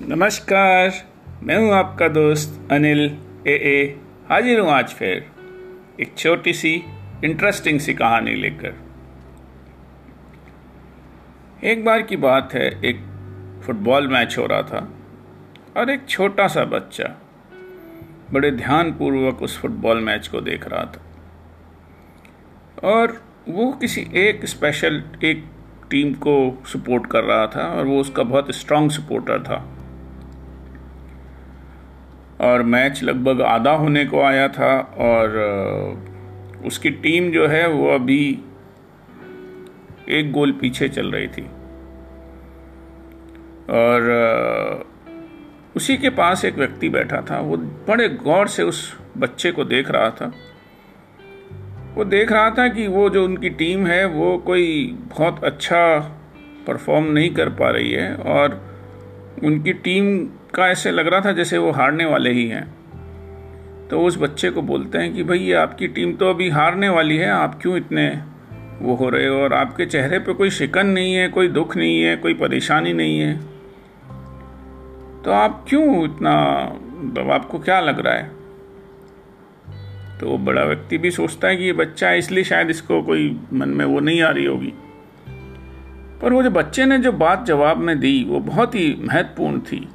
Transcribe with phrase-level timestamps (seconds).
[0.00, 0.90] नमस्कार,
[1.42, 3.00] मैं हूँ आपका दोस्त अनिल
[3.46, 5.24] ए ए। हाजिर हूँ आज फिर
[6.00, 6.72] एक छोटी सी
[7.24, 8.74] इंटरेस्टिंग सी कहानी लेकर।
[11.64, 13.00] एक बार की बात है, एक
[13.66, 14.88] फुटबॉल मैच हो रहा था
[15.76, 17.08] और एक छोटा सा बच्चा
[18.32, 21.00] बड़े ध्यानपूर्वक उस फुटबॉल मैच को देख रहा था।
[22.88, 25.44] और वो किसी एक स्पेशल एक
[25.90, 29.58] टीम को सपोर्ट कर रहा था और वो उसका बहुत स्ट्रांग सपोर्टर था।
[32.40, 35.28] और मैच लगभग आधा होने को आया था और
[36.66, 38.38] उसकी टीम जो है वो अभी
[40.08, 41.42] एक गोल पीछे चल रही थी।
[43.70, 44.02] और
[45.76, 49.90] उसी के पास एक व्यक्ति बैठा था। वो बड़े गौर से उस बच्चे को देख
[49.90, 50.32] रहा था।
[51.94, 55.98] वो देख रहा था कि वो जो उनकी टीम है वो कोई बहुत अच्छा
[56.66, 58.76] परफॉर्म नहीं कर पा रही है और
[59.44, 62.78] उनकी टीम का ऐसे लग रहा था जैसे वो हारने वाले ही हैं।
[63.88, 67.16] तो उस बच्चे को बोलते हैं कि भाई, ये आपकी टीम तो अभी हारने वाली
[67.16, 68.22] है, आप क्यों इतने
[68.82, 69.36] वो हो रहे हो?
[69.36, 73.20] और आपके चेहरे पे कोई शिकन नहीं है, कोई दुख नहीं है, कोई परेशानी नहीं
[73.20, 73.40] है।
[75.22, 76.64] तो आप क्यों इतना
[76.98, 78.30] मतलब आपको क्या लग रहा है?
[80.20, 83.40] तो वो बड़ा व्यक्ति भी सोचता है कि ये बच्चा है, इसलिए शायद इसको कोई
[83.52, 84.72] मन में वो नहीं आ रही होगी।
[86.22, 89.88] पर वो जो बच्चे ने जो बात जवाब में दी, वो बहुत ही महत्वपूर्ण थी।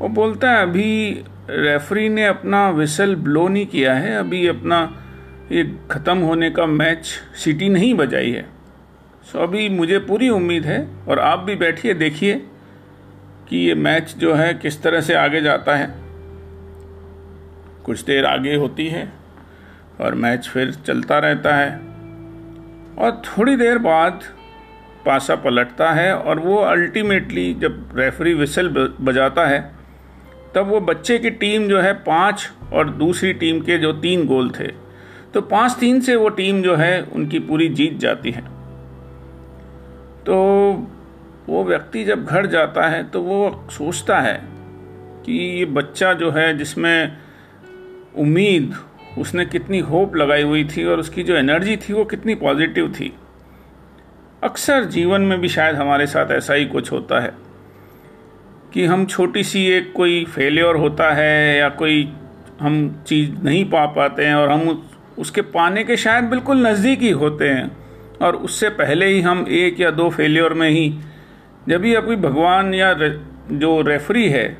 [0.00, 5.04] वो बोलता है, अभी रेफरी ने अपना विसल ब्लो नहीं किया है, अभी अपना
[5.52, 8.44] ये ख़त्म होने का मैच सीटी नहीं बजाई है.
[9.32, 12.34] सो अभी मुझे पूरी उम्मीद है, और आप भी बैठिए, देखिए
[13.48, 15.94] कि ये मैच जो है किस तरह से आगे जाता है।
[17.84, 19.12] कुछ देर आगे होती है,
[20.00, 21.70] और मैच फिर चलता रहता है,
[22.98, 24.24] और थोड़ी देर बाद
[25.06, 28.68] पासा पलटता है, और वो अल्टीमेटली जब रेफरी विसल
[29.00, 29.77] बजाता है
[30.54, 34.50] तब वो बच्चे की टीम जो है पाँच और दूसरी टीम के जो तीन गोल
[34.50, 34.66] थे।
[35.34, 38.42] तो पाँच तीन से वो टीम जो है, उनकी पूरी जीत जाती है।
[40.26, 40.36] तो
[41.48, 44.40] वो व्यक्ति जब घर जाता है तो वो सोचता है
[45.24, 47.16] कि ये बच्चा जो है, जिसमें
[48.16, 48.74] उम्मीद,
[49.18, 53.12] उसने कितनी होप लगाई हुई थी और उसकी जो एनर्जी थी, वो कितनी पॉजिटिव थी।
[54.42, 57.32] अक्सर जीवन में भी शायद हमारे साथ ऐसा ही कुछ होता है।
[58.74, 62.12] कि हम छोटी सी एक कोई फेलियर होता है या कोई
[62.60, 67.10] हम चीज़ नहीं पा पाते हैं और हम उसके पाने के शायद बिल्कुल नज़दीक ही
[67.10, 67.76] होते हैं।
[68.22, 70.98] और उससे पहले ही हम एक या दो फेलियर में ही,
[71.68, 72.94] जब भी अभी भगवान या
[73.52, 74.58] जो रेफरी है,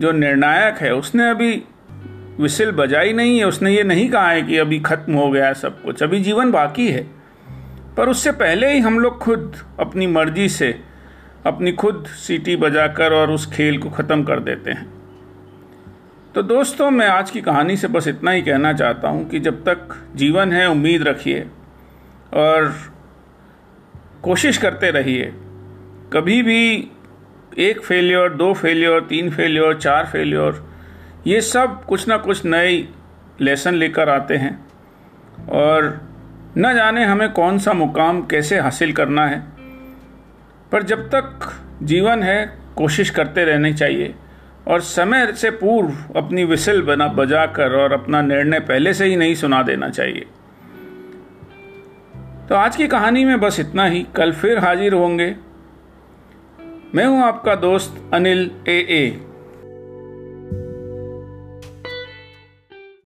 [0.00, 1.62] जो निर्णायक है, उसने अभी
[2.40, 5.82] विसिल बजाई नहीं है, उसने ये नहीं कहा है कि अभी ख़त्म हो गया सब
[5.82, 7.06] कुछ, अभी जीवन बाकी है।
[7.96, 10.89] पर उससे पहले ही हम लोग खुद अपनी मर्ज़ी से
[11.46, 14.86] अपनी खुद सीटी बजाकर और उस खेल को ख़त्म कर देते हैं।
[16.34, 19.62] तो दोस्तों, मैं आज की कहानी से बस इतना ही कहना चाहता हूँ कि जब
[19.64, 21.40] तक जीवन है, उम्मीद रखिए
[22.34, 22.72] और
[24.22, 25.32] कोशिश करते रहिए।
[26.12, 26.90] कभी भी
[27.58, 30.62] एक फेलियर दो फेलियर तीन फेलियर चार फेलियर
[31.26, 32.76] ये सब कुछ ना कुछ नए
[33.40, 34.52] लेसन लेकर आते हैं।
[35.48, 36.00] और
[36.58, 39.42] न जाने हमें कौन सा मुकाम कैसे हासिल करना है।
[40.72, 44.14] पर जब तक जीवन है, कोशिश करते रहनी चाहिए।
[44.68, 49.16] और समय से पूर्व अपनी विसिल बना बजा कर और अपना निर्णय पहले से ही
[49.16, 50.26] नहीं सुना देना चाहिए।
[52.48, 55.36] तो आज की कहानी में बस इतना ही। कल फिर हाजिर होंगे।
[56.94, 59.29] मैं हूँ आपका दोस्त अनिल ए ए।